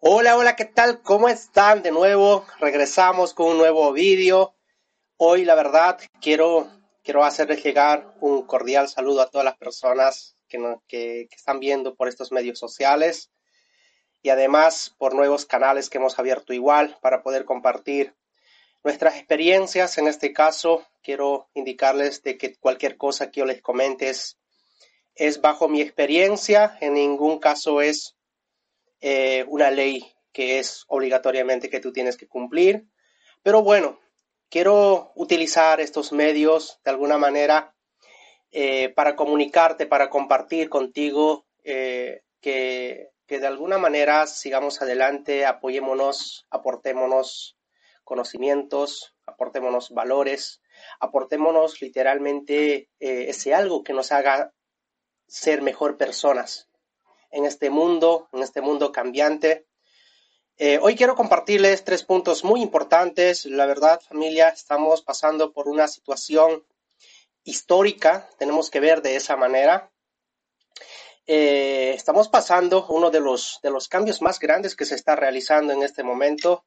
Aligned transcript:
Hola, 0.00 0.36
hola, 0.36 0.54
¿qué 0.54 0.64
tal? 0.64 1.02
¿Cómo 1.02 1.28
están? 1.28 1.82
De 1.82 1.90
nuevo, 1.90 2.46
regresamos 2.60 3.34
con 3.34 3.48
un 3.48 3.58
nuevo 3.58 3.92
vídeo. 3.92 4.54
Hoy, 5.16 5.44
la 5.44 5.56
verdad, 5.56 5.98
quiero, 6.20 6.70
quiero 7.02 7.24
hacerles 7.24 7.64
llegar 7.64 8.14
un 8.20 8.46
cordial 8.46 8.88
saludo 8.88 9.22
a 9.22 9.28
todas 9.28 9.44
las 9.44 9.56
personas 9.56 10.36
que, 10.46 10.76
que, 10.86 11.28
están 11.32 11.58
viendo 11.58 11.96
por 11.96 12.06
estos 12.06 12.30
medios 12.30 12.60
sociales 12.60 13.32
y 14.22 14.28
además 14.28 14.94
por 14.98 15.16
nuevos 15.16 15.46
canales 15.46 15.90
que 15.90 15.98
hemos 15.98 16.16
abierto 16.16 16.52
igual 16.52 16.96
para 17.02 17.24
poder 17.24 17.44
compartir 17.44 18.14
nuestras 18.84 19.16
experiencias. 19.16 19.98
En 19.98 20.06
este 20.06 20.32
caso, 20.32 20.86
quiero 21.02 21.50
indicarles 21.54 22.22
de 22.22 22.38
que 22.38 22.54
cualquier 22.54 22.96
cosa 22.96 23.32
que 23.32 23.40
yo 23.40 23.46
les 23.46 23.60
comente 23.60 24.08
es 24.08 25.40
bajo 25.40 25.66
mi 25.66 25.80
experiencia, 25.80 26.78
en 26.80 26.94
ningún 26.94 27.40
caso 27.40 27.80
es 27.80 28.14
eh, 29.00 29.44
una 29.48 29.70
ley 29.70 30.04
que 30.32 30.58
es 30.58 30.84
obligatoriamente 30.88 31.70
que 31.70 31.80
tú 31.80 31.92
tienes 31.92 32.16
que 32.16 32.28
cumplir. 32.28 32.86
Pero 33.42 33.62
bueno, 33.62 33.98
quiero 34.48 35.12
utilizar 35.14 35.80
estos 35.80 36.12
medios 36.12 36.80
de 36.84 36.90
alguna 36.90 37.18
manera 37.18 37.74
eh, 38.50 38.90
para 38.90 39.16
comunicarte, 39.16 39.86
para 39.86 40.10
compartir 40.10 40.68
contigo 40.68 41.46
eh, 41.64 42.22
que, 42.40 43.10
que, 43.26 43.40
de 43.40 43.46
alguna 43.46 43.78
manera 43.78 44.26
sigamos 44.26 44.80
adelante, 44.80 45.44
apoyémonos, 45.44 46.46
aportémonos 46.50 47.56
conocimientos, 48.04 49.14
aportémonos 49.26 49.90
valores, 49.90 50.62
aportémonos 50.98 51.80
literalmente 51.82 52.88
ese 52.98 53.54
algo 53.54 53.82
que 53.82 53.92
nos 53.92 54.12
haga 54.12 54.54
ser 55.26 55.60
mejor 55.60 55.98
personas, 55.98 56.68
en 57.30 57.44
este 57.44 57.70
mundo, 57.70 58.28
en 58.32 58.42
este 58.42 58.60
mundo 58.60 58.92
cambiante. 58.92 59.66
Eh, 60.56 60.78
hoy 60.82 60.96
quiero 60.96 61.14
compartirles 61.14 61.84
tres 61.84 62.02
puntos 62.02 62.42
muy 62.42 62.62
importantes. 62.62 63.44
La 63.46 63.66
verdad, 63.66 64.00
familia, 64.00 64.48
estamos 64.48 65.02
pasando 65.02 65.52
por 65.52 65.68
una 65.68 65.86
situación 65.86 66.64
histórica, 67.44 68.28
tenemos 68.38 68.70
que 68.70 68.80
ver 68.80 69.00
de 69.00 69.16
esa 69.16 69.36
manera. 69.36 69.90
Eh, 71.26 71.92
estamos 71.94 72.28
pasando 72.28 72.86
uno 72.88 73.10
de 73.10 73.20
los, 73.20 73.60
de 73.62 73.70
los 73.70 73.86
cambios 73.86 74.20
más 74.20 74.38
grandes 74.38 74.74
que 74.74 74.84
se 74.84 74.94
está 74.94 75.14
realizando 75.14 75.72
en 75.72 75.82
este 75.82 76.02
momento. 76.02 76.64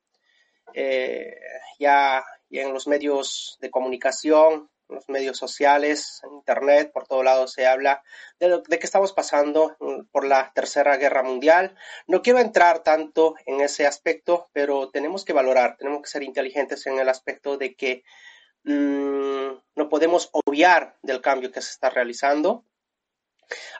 Eh, 0.73 1.35
ya, 1.79 2.23
ya 2.49 2.61
en 2.61 2.73
los 2.73 2.87
medios 2.87 3.57
de 3.59 3.69
comunicación, 3.69 4.69
los 4.91 5.07
medios 5.09 5.37
sociales, 5.37 6.21
en 6.23 6.33
Internet, 6.33 6.91
por 6.93 7.07
todos 7.07 7.23
lados 7.23 7.53
se 7.53 7.65
habla 7.65 8.03
de, 8.39 8.49
lo, 8.49 8.59
de 8.61 8.79
que 8.79 8.85
estamos 8.85 9.13
pasando 9.13 9.75
mm, 9.79 10.05
por 10.11 10.25
la 10.25 10.51
Tercera 10.53 10.97
Guerra 10.97 11.23
Mundial. 11.23 11.75
No 12.07 12.21
quiero 12.21 12.39
entrar 12.39 12.83
tanto 12.83 13.35
en 13.45 13.61
ese 13.61 13.87
aspecto, 13.87 14.49
pero 14.53 14.89
tenemos 14.89 15.25
que 15.25 15.33
valorar, 15.33 15.77
tenemos 15.77 16.01
que 16.01 16.09
ser 16.09 16.23
inteligentes 16.23 16.85
en 16.87 16.99
el 16.99 17.09
aspecto 17.09 17.57
de 17.57 17.75
que 17.75 18.03
mmm, 18.63 19.51
no 19.75 19.89
podemos 19.89 20.29
obviar 20.33 20.97
del 21.01 21.21
cambio 21.21 21.51
que 21.51 21.61
se 21.61 21.71
está 21.71 21.89
realizando. 21.89 22.65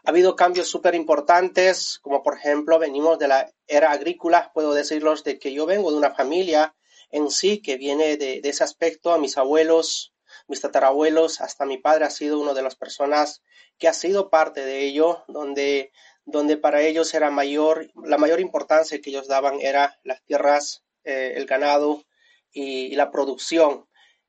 Ha 0.04 0.10
habido 0.10 0.36
cambios 0.36 0.68
súper 0.68 0.96
importantes, 0.96 2.00
como 2.00 2.24
por 2.24 2.36
ejemplo 2.38 2.80
venimos 2.80 3.20
de 3.20 3.28
la 3.28 3.52
era 3.68 3.92
agrícola, 3.92 4.52
puedo 4.54 4.74
decirlos 4.74 5.24
de 5.24 5.40
que 5.40 5.54
yo 5.54 5.66
vengo 5.66 5.92
de 5.92 5.98
una 5.98 6.14
familia 6.14 6.76
en 7.10 7.30
sí 7.30 7.62
que 7.62 7.78
viene 7.78 8.18
de 8.18 8.42
ese 8.44 8.64
aspecto, 8.64 9.14
a 9.14 9.18
mis 9.18 9.38
abuelos 9.38 10.11
mis 10.52 10.62
tatarabuelos, 10.62 11.40
hasta 11.40 11.66
mi 11.66 11.78
padre 11.78 12.06
ha 12.06 12.10
sido 12.10 12.40
una 12.40 12.54
de 12.54 12.62
las 12.62 12.76
personas 12.76 13.42
que 13.80 13.88
ha 13.88 13.94
sido 13.94 14.30
parte 14.30 14.64
de 14.64 14.84
ello, 14.84 15.24
donde, 15.30 15.94
donde 16.26 16.58
para 16.58 16.82
ellos 16.82 17.14
era 17.14 17.32
mayor, 17.32 17.90
la 17.96 18.18
mayor 18.18 18.42
importancia 18.42 19.00
que 19.00 19.10
ellos 19.10 19.28
daban 19.28 19.62
era 19.62 19.98
las 20.04 20.22
tierras, 20.26 20.84
eh, 21.06 21.34
el 21.38 21.46
ganado 21.46 22.04
y, 22.52 22.88
y 22.88 22.96
la 22.96 23.12
producción. 23.12 23.88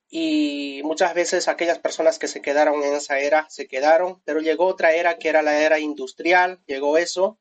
Y 0.08 0.80
muchas 0.84 1.12
veces 1.12 1.48
aquellas 1.48 1.80
personas 1.80 2.20
que 2.20 2.28
se 2.28 2.40
quedaron 2.40 2.82
en 2.84 2.94
esa 2.94 3.18
era 3.18 3.50
se 3.50 3.66
quedaron, 3.66 4.22
pero 4.24 4.40
llegó 4.40 4.66
otra 4.66 4.92
era 4.92 5.18
que 5.18 5.28
era 5.28 5.42
la 5.42 5.60
era 5.60 5.80
industrial, 5.80 6.62
llegó 6.66 6.98
eso, 6.98 7.40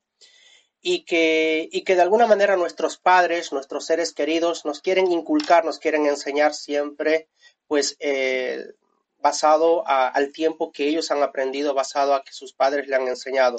y 0.84 1.04
que, 1.04 1.68
y 1.70 1.82
que 1.82 1.94
de 1.94 2.02
alguna 2.02 2.26
manera 2.26 2.56
nuestros 2.56 2.98
padres, 2.98 3.52
nuestros 3.52 3.86
seres 3.86 4.12
queridos, 4.12 4.64
nos 4.64 4.80
quieren 4.80 5.12
inculcar, 5.12 5.64
nos 5.64 5.78
quieren 5.78 6.06
enseñar 6.06 6.54
siempre 6.54 7.28
pues 7.72 7.96
eh, 8.00 8.66
basado 9.16 9.82
al 9.88 10.30
tiempo 10.30 10.72
que 10.72 10.88
ellos 10.88 11.10
han 11.10 11.22
aprendido, 11.22 11.72
basado 11.72 12.12
a 12.14 12.22
que 12.22 12.34
sus 12.34 12.52
padres 12.52 12.86
le 12.86 12.96
han 12.96 13.08
enseñado. 13.08 13.56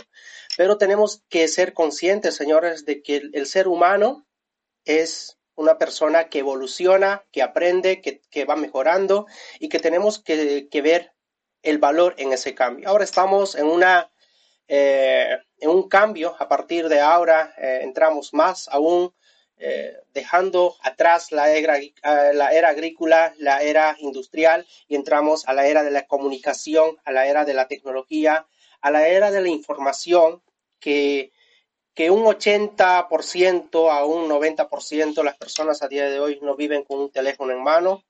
Pero 0.56 0.78
tenemos 0.78 1.24
que 1.30 1.48
ser 1.48 1.74
conscientes, 1.74 2.36
señores, 2.36 2.86
de 2.86 3.02
que 3.02 3.16
el, 3.16 3.32
el 3.34 3.48
ser 3.48 3.68
humano 3.68 4.28
es 4.86 5.40
una 5.56 5.80
persona 5.80 6.30
que 6.30 6.38
evoluciona, 6.38 7.26
que 7.32 7.42
aprende, 7.42 8.02
que, 8.02 8.22
que 8.30 8.46
va 8.46 8.56
mejorando 8.56 9.26
y 9.60 9.68
que 9.68 9.80
tenemos 9.80 10.20
que, 10.20 10.68
que, 10.70 10.82
ver 10.84 11.16
el 11.64 11.80
valor 11.80 12.14
en 12.20 12.34
ese 12.34 12.54
cambio. 12.54 12.90
Ahora 12.90 13.06
estamos 13.06 13.56
en 13.56 13.66
una 13.66 14.12
eh, 14.68 15.40
en 15.58 15.70
un 15.72 15.90
cambio, 15.90 16.36
a 16.38 16.48
partir 16.48 16.88
de 16.88 17.02
ahora 17.02 17.56
eh, 17.58 17.80
entramos 17.82 18.32
más 18.32 18.68
aún 18.68 19.12
eh, 19.58 19.98
dejando 20.14 20.76
atrás 20.82 21.32
la 21.32 21.52
era, 21.52 21.78
eh, 21.78 21.94
la 22.34 22.52
era 22.54 22.70
agrícola, 22.70 23.34
la 23.38 23.62
era 23.62 23.96
industrial 24.00 24.66
y 24.88 24.96
entramos 24.96 25.48
a 25.48 25.54
la 25.54 25.68
era 25.68 25.84
de 25.84 25.92
la 25.92 26.06
comunicación, 26.08 26.98
a 27.06 27.12
la 27.12 27.28
era 27.28 27.46
de 27.46 27.54
la 27.54 27.68
tecnología, 27.68 28.48
a 28.82 28.92
la 28.92 29.08
era 29.08 29.32
de 29.32 29.42
la 29.42 29.50
información 29.50 30.42
que, 30.80 31.32
que 31.94 32.10
un 32.10 32.26
80% 32.26 33.92
a 33.92 34.06
un 34.06 34.30
90% 34.30 35.24
las 35.24 35.38
personas 35.38 35.82
a 35.82 35.88
día 35.88 36.10
de 36.10 36.20
hoy 36.20 36.40
no 36.42 36.56
viven 36.56 36.84
con 36.84 37.00
un 37.00 37.12
teléfono 37.12 37.54
en 37.54 37.64
mano. 37.64 38.04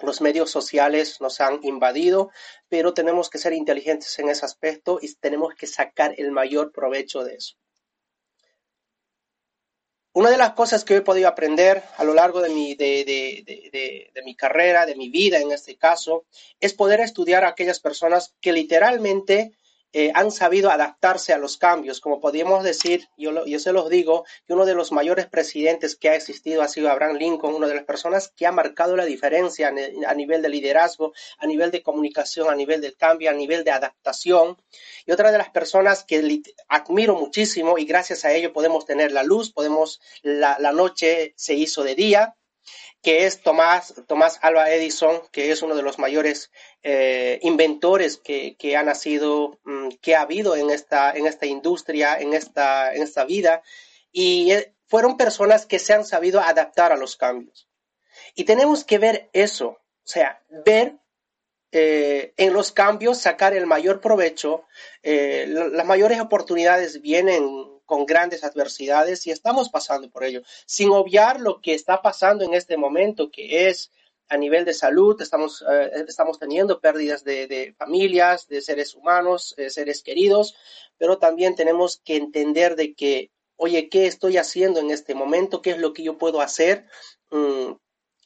Los 0.00 0.20
medios 0.20 0.50
sociales 0.50 1.20
nos 1.20 1.40
han 1.40 1.60
invadido, 1.62 2.30
pero 2.68 2.92
tenemos 2.92 3.30
que 3.30 3.38
ser 3.38 3.52
inteligentes 3.52 4.18
en 4.18 4.28
ese 4.28 4.44
aspecto 4.44 4.98
y 5.00 5.14
tenemos 5.14 5.54
que 5.54 5.66
sacar 5.66 6.14
el 6.18 6.32
mayor 6.32 6.72
provecho 6.72 7.22
de 7.24 7.36
eso. 7.36 7.56
Una 10.16 10.30
de 10.30 10.38
las 10.38 10.52
cosas 10.52 10.82
que 10.82 10.96
he 10.96 11.00
podido 11.02 11.28
aprender 11.28 11.82
a 11.98 12.02
lo 12.02 12.14
largo 12.14 12.40
de 12.40 12.48
mi, 12.48 12.74
de, 12.74 13.04
de, 13.04 14.10
de, 14.14 14.22
mi 14.22 14.34
carrera, 14.34 14.86
de 14.86 14.96
mi 14.96 15.10
vida 15.10 15.40
en 15.40 15.52
este 15.52 15.76
caso, 15.76 16.24
es 16.58 16.72
poder 16.72 17.00
estudiar 17.00 17.44
a 17.44 17.48
aquellas 17.48 17.80
personas 17.80 18.34
que 18.40 18.52
literalmente 18.52 19.52
eh, 19.98 20.12
han 20.12 20.30
sabido 20.30 20.70
adaptarse 20.70 21.32
a 21.32 21.38
los 21.38 21.56
cambios. 21.56 22.02
Como 22.02 22.20
podríamos 22.20 22.62
decir, 22.62 23.08
yo, 23.16 23.32
lo, 23.32 23.46
yo 23.46 23.58
se 23.58 23.72
los 23.72 23.88
digo, 23.88 24.26
que 24.46 24.52
uno 24.52 24.66
de 24.66 24.74
los 24.74 24.92
mayores 24.92 25.24
presidentes 25.24 25.96
que 25.96 26.10
ha 26.10 26.14
existido 26.14 26.60
ha 26.60 26.68
sido 26.68 26.90
Abraham 26.90 27.16
Lincoln, 27.16 27.54
una 27.54 27.66
de 27.66 27.76
las 27.76 27.84
personas 27.84 28.30
que 28.36 28.46
ha 28.46 28.52
marcado 28.52 28.94
la 28.94 29.06
diferencia 29.06 29.72
a 30.06 30.14
nivel 30.14 30.42
de 30.42 30.50
liderazgo, 30.50 31.14
a 31.38 31.46
nivel 31.46 31.70
de 31.70 31.82
comunicación, 31.82 32.50
a 32.50 32.54
nivel 32.54 32.82
del 32.82 32.94
cambio, 32.94 33.30
a 33.30 33.32
nivel 33.32 33.64
de 33.64 33.70
adaptación. 33.70 34.58
Y 35.06 35.12
otra 35.12 35.32
de 35.32 35.38
las 35.38 35.48
personas 35.48 36.04
que 36.04 36.42
admiro 36.68 37.14
muchísimo 37.14 37.78
y 37.78 37.86
gracias 37.86 38.26
a 38.26 38.34
ello 38.34 38.52
podemos 38.52 38.84
tener 38.84 39.12
la 39.12 39.22
luz, 39.22 39.50
podemos, 39.50 40.02
la, 40.20 40.58
la 40.60 40.72
noche 40.72 41.32
se 41.38 41.54
hizo 41.54 41.82
de 41.82 41.94
día, 41.94 42.36
que 43.06 43.24
es 43.24 43.40
Tomás, 43.40 43.94
Tomás 44.08 44.40
Alba 44.42 44.68
Edison, 44.68 45.22
que 45.30 45.52
es 45.52 45.62
uno 45.62 45.76
de 45.76 45.82
los 45.84 45.96
mayores 45.96 46.50
eh, 46.82 47.38
inventores 47.42 48.16
que, 48.16 48.56
que, 48.56 48.76
ha 48.76 48.82
nacido, 48.82 49.60
mm, 49.62 49.90
que 50.02 50.16
ha 50.16 50.22
habido 50.22 50.56
en 50.56 50.70
esta, 50.70 51.12
en 51.12 51.28
esta 51.28 51.46
industria, 51.46 52.18
en 52.18 52.34
esta, 52.34 52.92
en 52.92 53.04
esta 53.04 53.24
vida, 53.24 53.62
y 54.10 54.50
eh, 54.50 54.74
fueron 54.88 55.16
personas 55.16 55.66
que 55.66 55.78
se 55.78 55.94
han 55.94 56.04
sabido 56.04 56.40
adaptar 56.40 56.90
a 56.90 56.96
los 56.96 57.16
cambios. 57.16 57.68
Y 58.34 58.42
tenemos 58.42 58.82
que 58.82 58.98
ver 58.98 59.30
eso, 59.32 59.68
o 59.68 59.78
sea, 60.02 60.42
ver 60.64 60.96
eh, 61.70 62.34
en 62.36 62.52
los 62.52 62.72
cambios, 62.72 63.18
sacar 63.18 63.54
el 63.54 63.66
mayor 63.66 64.00
provecho, 64.00 64.64
eh, 65.04 65.46
las 65.48 65.86
mayores 65.86 66.20
oportunidades 66.20 67.00
vienen 67.02 67.75
con 67.86 68.04
grandes 68.04 68.44
adversidades 68.44 69.26
y 69.26 69.30
estamos 69.30 69.70
pasando 69.70 70.10
por 70.10 70.24
ello, 70.24 70.42
sin 70.66 70.90
obviar 70.90 71.40
lo 71.40 71.60
que 71.60 71.74
está 71.74 72.02
pasando 72.02 72.44
en 72.44 72.52
este 72.52 72.76
momento, 72.76 73.30
que 73.30 73.68
es 73.68 73.90
a 74.28 74.36
nivel 74.36 74.64
de 74.64 74.74
salud, 74.74 75.20
estamos, 75.20 75.64
eh, 75.70 76.04
estamos 76.08 76.38
teniendo 76.38 76.80
pérdidas 76.80 77.22
de, 77.24 77.46
de, 77.46 77.74
familias, 77.74 78.48
de 78.48 78.60
seres 78.60 78.94
humanos, 78.94 79.54
de 79.56 79.70
seres 79.70 80.02
queridos, 80.02 80.56
pero 80.98 81.18
también 81.18 81.54
tenemos 81.54 82.00
que 82.04 82.16
entender 82.16 82.76
de 82.76 82.94
que, 82.94 83.30
oye, 83.56 83.88
¿qué 83.88 84.06
estoy 84.06 84.36
haciendo 84.36 84.80
en 84.80 84.90
este 84.90 85.14
momento? 85.14 85.62
¿Qué 85.62 85.70
es 85.70 85.78
lo 85.78 85.92
que 85.92 86.02
yo 86.02 86.18
puedo 86.18 86.40
hacer? 86.40 86.86
Mm, 87.30 87.74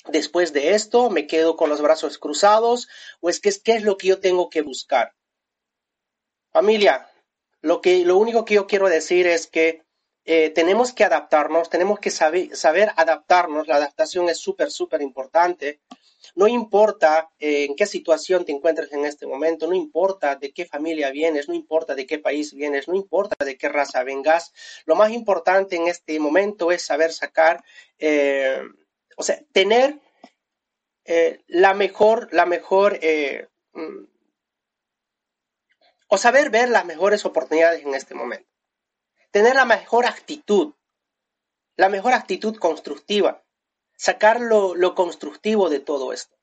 después 0.08 0.52
de 0.52 0.74
esto, 0.74 1.10
¿me 1.10 1.26
quedo 1.26 1.56
con 1.56 1.68
los 1.68 1.82
brazos 1.82 2.18
cruzados? 2.18 2.88
¿O 3.20 3.28
es 3.28 3.40
que 3.40 3.52
qué 3.62 3.72
es 3.72 3.82
lo 3.82 3.96
que 3.96 4.08
yo 4.08 4.20
tengo 4.20 4.48
que 4.48 4.62
buscar? 4.62 5.14
Familia, 6.50 7.09
lo, 7.62 7.80
que, 7.80 8.04
lo 8.04 8.16
único 8.16 8.44
que 8.44 8.54
yo 8.54 8.66
quiero 8.66 8.88
decir 8.88 9.26
es 9.26 9.46
que 9.46 9.82
eh, 10.24 10.50
tenemos 10.50 10.92
que 10.92 11.04
adaptarnos, 11.04 11.70
tenemos 11.70 11.98
que 11.98 12.10
saber, 12.10 12.54
saber 12.56 12.90
adaptarnos, 12.96 13.66
la 13.66 13.76
adaptación 13.76 14.28
es 14.28 14.38
súper, 14.38 14.70
súper 14.70 15.02
importante, 15.02 15.80
No 16.36 16.46
importa 16.46 17.30
eh, 17.40 17.64
en 17.64 17.74
qué 17.74 17.86
situación 17.86 18.44
te 18.44 18.52
encuentres 18.52 18.92
en 18.92 19.04
este 19.04 19.26
momento, 19.26 19.66
no 19.66 19.74
importa 19.74 20.36
de 20.36 20.52
qué 20.52 20.64
familia 20.64 21.10
vienes, 21.10 21.48
no 21.48 21.54
importa 21.54 21.94
de 21.94 22.06
qué 22.06 22.18
país 22.18 22.54
vienes, 22.54 22.86
no 22.86 22.94
importa 22.94 23.44
de 23.44 23.56
qué 23.56 23.68
raza 23.68 24.04
vengas. 24.04 24.52
Lo 24.84 24.94
más 24.94 25.10
importante 25.10 25.74
en 25.76 25.88
este 25.88 26.20
momento 26.20 26.70
es 26.70 26.82
saber 26.82 27.12
sacar, 27.12 27.64
eh, 27.98 28.62
o 29.16 29.22
sea, 29.22 29.42
tener 29.52 29.98
la 31.48 31.74
mejor, 31.74 32.28
la 32.30 32.46
mejor, 32.46 33.00
mm, 33.72 34.04
o 36.10 36.18
saber 36.18 36.50
ver 36.50 36.68
las 36.68 36.84
mejores 36.84 37.24
oportunidades 37.24 37.82
en 37.84 37.94
este 37.94 38.14
momento. 38.14 38.50
Tener 39.30 39.54
la 39.54 39.64
mejor 39.64 40.06
actitud, 40.06 40.74
la 41.76 41.88
mejor 41.88 42.12
actitud 42.12 42.56
constructiva 42.56 43.42
sacar 44.00 44.40
lo, 44.40 44.94
constructivo 44.94 45.68
de 45.68 45.78
todo 45.78 46.14
esto. 46.14 46.34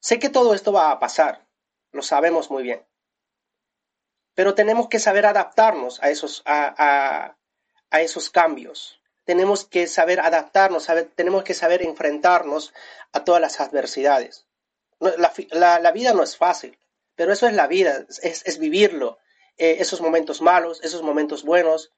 Sé 0.00 0.18
que 0.18 0.28
todo 0.28 0.52
esto 0.52 0.70
va 0.70 0.90
a 0.90 0.98
pasar, 1.00 1.48
lo 1.92 2.02
sabemos 2.02 2.50
muy 2.50 2.62
bien, 2.62 2.86
pero 4.34 4.54
tenemos 4.54 4.88
que 4.88 4.98
saber 4.98 5.24
adaptarnos 5.24 6.02
a 6.02 6.10
esos, 6.10 6.42
a, 6.44 7.38
esos 7.90 8.28
cambios. 8.28 9.00
Tenemos 9.24 9.64
que 9.64 9.86
saber 9.86 10.20
adaptarnos, 10.20 10.88
tenemos 11.14 11.42
que 11.42 11.54
saber 11.54 11.80
enfrentarnos 11.80 12.74
a 13.12 13.24
todas 13.24 13.40
las 13.40 13.58
adversidades. 13.58 14.46
La, 14.98 15.90
vida 15.92 16.12
no 16.12 16.22
es 16.22 16.36
fácil, 16.36 16.78
pero 17.22 17.34
eso 17.34 17.46
es 17.46 17.54
la 17.54 17.68
vida, 17.68 18.04
es, 18.20 18.58
vivirlo. 18.58 19.18
Eh, 19.56 19.76
esos 19.78 20.00
momentos 20.00 20.42
malos, 20.42 20.80
esos 20.82 21.04
momentos 21.04 21.44
buenos, 21.44 21.92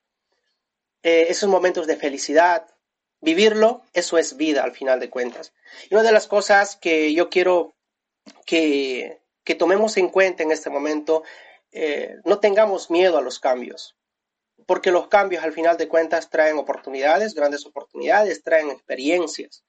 eh, 1.03 1.29
esos 1.31 1.49
momentos 1.49 1.87
de 1.87 1.97
felicidad, 1.97 2.67
Vivirlo, 3.25 3.81
eso 3.95 4.19
es 4.19 4.37
vida 4.37 4.63
al 4.65 4.73
final 4.73 5.01
de 5.01 5.09
cuentas. 5.09 5.55
Y 5.89 5.95
una 5.95 6.03
de 6.03 6.13
las 6.13 6.27
cosas 6.27 6.77
que 6.77 7.15
yo 7.15 7.31
quiero 7.31 7.75
que, 8.45 9.23
tomemos 9.59 9.97
en 9.97 10.11
cuenta 10.11 10.43
en 10.43 10.53
este 10.53 10.69
momento, 10.69 11.23
eh, 11.73 12.19
no 12.27 12.39
tengamos 12.39 12.91
miedo 12.91 13.17
a 13.17 13.23
los 13.23 13.41
cambios, 13.41 13.97
porque 14.67 14.93
los 14.93 15.09
cambios 15.09 15.43
al 15.43 15.55
final 15.55 15.79
de 15.79 15.89
cuentas 15.89 16.29
traen 16.29 16.59
oportunidades, 16.59 17.35
grandes 17.35 17.65
oportunidades, 17.65 18.43
traen 18.43 18.69
experiencias. 18.69 19.65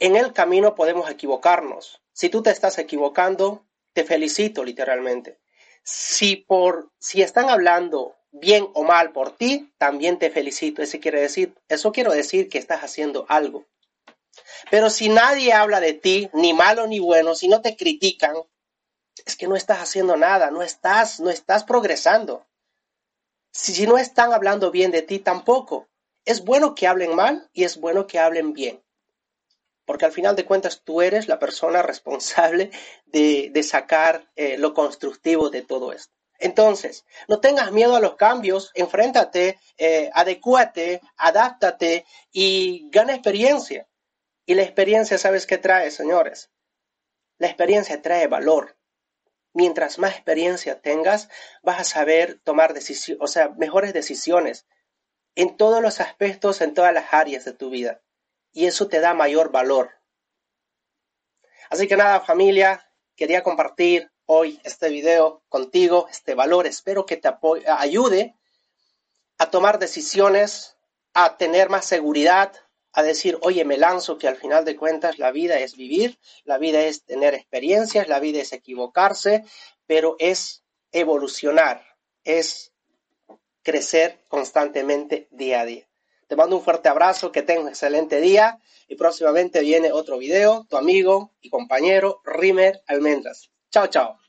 En 0.00 0.16
el 0.16 0.32
camino 0.32 0.74
podemos 0.74 1.08
equivocarnos. 1.08 2.02
Si 2.12 2.28
tú 2.28 2.42
te 2.42 2.50
estás 2.50 2.78
equivocando, 2.78 3.64
te 3.94 4.04
felicito 4.04 4.62
literalmente. 4.62 5.40
Si 5.82 6.36
por 6.36 6.90
si 6.98 7.22
están 7.22 7.48
hablando 7.48 8.16
bien 8.32 8.68
o 8.74 8.84
mal 8.84 9.12
por 9.12 9.36
ti, 9.36 9.72
también 9.78 10.18
te 10.18 10.30
felicito. 10.30 10.82
Eso 10.82 10.98
quiere 11.00 11.20
decir, 11.20 11.54
eso 11.68 11.92
quiero 11.92 12.12
decir 12.12 12.48
que 12.48 12.58
estás 12.58 12.82
haciendo 12.82 13.24
algo. 13.28 13.66
Pero 14.70 14.90
si 14.90 15.08
nadie 15.08 15.52
habla 15.52 15.80
de 15.80 15.92
ti, 15.92 16.28
ni 16.32 16.52
malo 16.52 16.86
ni 16.86 16.98
bueno, 16.98 17.34
si 17.34 17.48
no 17.48 17.62
te 17.62 17.76
critican, 17.76 18.34
es 19.24 19.36
que 19.36 19.46
no 19.46 19.56
estás 19.56 19.78
haciendo 19.78 20.16
nada, 20.16 20.50
no 20.50 20.62
estás, 20.62 21.20
no 21.20 21.30
estás 21.30 21.64
progresando. 21.64 22.46
Si, 23.52 23.72
si 23.72 23.86
no 23.86 23.96
están 23.96 24.32
hablando 24.32 24.70
bien 24.70 24.90
de 24.90 25.02
ti, 25.02 25.20
tampoco. 25.20 25.88
Es 26.24 26.44
bueno 26.44 26.74
que 26.74 26.88
hablen 26.88 27.14
mal 27.14 27.48
y 27.52 27.64
es 27.64 27.78
bueno 27.78 28.06
que 28.06 28.18
hablen 28.18 28.52
bien. 28.52 28.83
Porque 29.84 30.06
al 30.06 30.12
final 30.12 30.34
de 30.36 30.44
cuentas 30.44 30.82
tú 30.84 31.02
eres 31.02 31.28
la 31.28 31.38
persona 31.38 31.82
responsable 31.82 32.70
de, 33.06 33.62
sacar 33.62 34.30
eh, 34.36 34.56
lo 34.58 34.74
constructivo 34.74 35.50
de 35.50 35.62
todo 35.62 35.92
esto. 35.92 36.14
Entonces, 36.38 37.04
no 37.28 37.40
tengas 37.40 37.72
miedo 37.72 37.96
a 37.96 38.00
los 38.00 38.16
cambios, 38.16 38.70
enfréntate, 38.74 39.58
eh, 39.78 40.10
adecúate, 40.12 41.00
adáptate 41.16 42.04
y 42.32 42.88
gana 42.90 43.14
experiencia. 43.14 43.88
Y 44.46 44.54
la 44.54 44.62
experiencia, 44.62 45.16
¿sabes 45.16 45.46
qué 45.46 45.58
trae, 45.58 45.90
señores? 45.90 46.50
La 47.38 47.46
experiencia 47.46 48.02
trae 48.02 48.26
valor. 48.26 48.76
Mientras 49.54 49.98
más 49.98 50.12
experiencia 50.14 50.80
tengas, 50.80 51.28
vas 51.62 51.80
a 51.80 51.84
saber 51.84 52.40
tomar 52.42 52.74
decisiones, 52.74 53.22
o 53.22 53.26
sea, 53.26 53.50
mejores 53.50 53.92
decisiones 53.92 54.66
en 55.36 55.56
todos 55.56 55.80
los 55.80 56.00
aspectos, 56.00 56.60
en 56.60 56.74
todas 56.74 56.92
las 56.92 57.12
áreas 57.12 57.44
de 57.44 57.52
tu 57.52 57.70
vida. 57.70 58.02
Y 58.54 58.64
eso 58.64 58.88
te 58.88 59.00
da 59.00 59.12
mayor 59.12 59.52
valor. 59.52 59.90
Así 61.68 61.86
que 61.86 61.96
nada, 61.96 62.20
familia, 62.20 62.88
quería 63.14 63.42
compartir 63.42 64.10
hoy 64.24 64.60
este 64.64 64.88
video 64.88 65.42
contigo, 65.50 66.06
este 66.10 66.34
valor. 66.34 66.66
Espero 66.66 67.04
que 67.04 67.18
te 67.18 67.28
ayude 67.66 68.34
a 69.38 69.50
tomar 69.50 69.78
decisiones, 69.78 70.76
a 71.12 71.36
tener 71.36 71.68
más 71.68 71.84
seguridad, 71.84 72.52
a 72.92 73.02
decir, 73.02 73.38
oye, 73.42 73.64
me 73.64 73.76
lanzo 73.76 74.18
que 74.18 74.28
al 74.28 74.36
final 74.36 74.64
de 74.64 74.76
cuentas 74.76 75.18
la 75.18 75.32
vida 75.32 75.58
es 75.58 75.76
vivir, 75.76 76.18
la 76.44 76.58
vida 76.58 76.80
es 76.82 77.04
tener 77.04 77.34
experiencias, 77.34 78.08
la 78.08 78.20
vida 78.20 78.40
es 78.40 78.52
equivocarse, 78.52 79.44
pero 79.86 80.16
es 80.20 80.62
evolucionar, 80.92 81.84
es 82.22 82.72
crecer 83.62 84.20
constantemente 84.28 85.26
día 85.32 85.62
a 85.62 85.64
día. 85.64 85.88
Te 86.26 86.36
mando 86.36 86.56
un 86.56 86.62
fuerte 86.62 86.88
abrazo, 86.88 87.32
que 87.32 87.42
tengas 87.42 87.64
un 87.64 87.68
excelente 87.70 88.20
día 88.20 88.58
y 88.88 88.96
próximamente 88.96 89.60
viene 89.60 89.92
otro 89.92 90.18
video, 90.18 90.66
tu 90.68 90.76
amigo 90.76 91.32
y 91.40 91.50
compañero 91.50 92.20
Rimer 92.24 92.82
Almendras. 92.86 93.50
Chao, 93.70 93.86
chao. 93.88 94.23